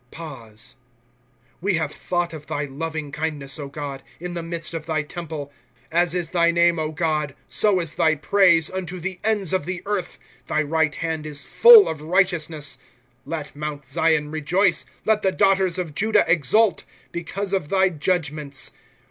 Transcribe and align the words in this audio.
{Pause.) 0.09 0.77
^ 0.79 0.81
We 1.61 1.75
have 1.75 1.91
thought 1.93 2.33
of 2.33 2.47
thy 2.47 2.65
loving 2.65 3.11
kindness, 3.11 3.59
God, 3.71 4.01
In 4.19 4.33
the 4.33 4.41
midst 4.41 4.73
of 4.73 4.87
thy 4.87 5.03
temple. 5.03 5.51
1" 5.91 6.01
As 6.01 6.15
is 6.15 6.31
thy 6.31 6.49
name, 6.49 6.79
God, 6.95 7.35
So 7.47 7.79
is 7.79 7.93
thy 7.93 8.15
praise, 8.15 8.67
unto 8.71 8.99
the 8.99 9.19
enda 9.23 9.53
of 9.53 9.65
the 9.65 9.83
earth; 9.85 10.17
Thy 10.47 10.63
right 10.63 10.95
hand 10.95 11.27
is 11.27 11.43
full 11.43 11.87
of 11.87 12.01
righteousness. 12.01 12.79
^^ 12.81 13.31
Let 13.31 13.55
Mount 13.55 13.85
Zion 13.85 14.31
rejoice. 14.31 14.87
Let 15.05 15.21
the 15.21 15.31
daughters 15.31 15.77
of 15.77 15.93
Judah 15.93 16.25
exult, 16.27 16.83
Because 17.11 17.53
of 17.53 17.69
thy 17.69 17.89
judgments. 17.89 18.71